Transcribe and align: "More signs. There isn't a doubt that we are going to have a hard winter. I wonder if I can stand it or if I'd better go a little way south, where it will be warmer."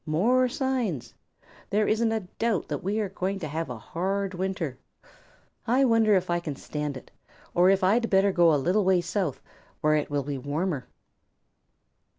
"More 0.07 0.47
signs. 0.49 1.13
There 1.69 1.87
isn't 1.87 2.11
a 2.11 2.21
doubt 2.39 2.69
that 2.69 2.83
we 2.83 2.99
are 2.99 3.09
going 3.09 3.37
to 3.37 3.47
have 3.47 3.69
a 3.69 3.77
hard 3.77 4.33
winter. 4.33 4.79
I 5.67 5.85
wonder 5.85 6.15
if 6.15 6.27
I 6.27 6.39
can 6.39 6.55
stand 6.55 6.97
it 6.97 7.11
or 7.53 7.69
if 7.69 7.83
I'd 7.83 8.09
better 8.09 8.31
go 8.31 8.51
a 8.51 8.55
little 8.57 8.83
way 8.83 9.01
south, 9.01 9.43
where 9.81 9.93
it 9.93 10.09
will 10.09 10.23
be 10.23 10.39
warmer." 10.39 10.87